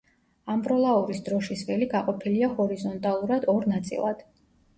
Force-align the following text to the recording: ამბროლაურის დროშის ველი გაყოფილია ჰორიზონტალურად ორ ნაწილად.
ამბროლაურის 0.51 1.21
დროშის 1.27 1.61
ველი 1.67 1.89
გაყოფილია 1.91 2.49
ჰორიზონტალურად 2.57 3.47
ორ 3.55 3.71
ნაწილად. 3.75 4.27